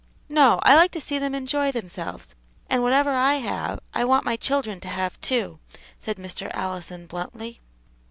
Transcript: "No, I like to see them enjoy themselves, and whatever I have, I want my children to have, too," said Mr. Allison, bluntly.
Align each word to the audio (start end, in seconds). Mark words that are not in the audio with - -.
"No, 0.29 0.59
I 0.63 0.75
like 0.75 0.89
to 0.93 0.99
see 0.99 1.19
them 1.19 1.35
enjoy 1.35 1.71
themselves, 1.71 2.33
and 2.71 2.81
whatever 2.81 3.11
I 3.11 3.35
have, 3.35 3.79
I 3.93 4.03
want 4.03 4.25
my 4.25 4.35
children 4.35 4.79
to 4.79 4.87
have, 4.87 5.21
too," 5.21 5.59
said 5.99 6.17
Mr. 6.17 6.49
Allison, 6.55 7.05
bluntly. 7.05 7.59